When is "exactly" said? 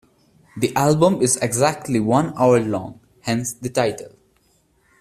1.37-1.99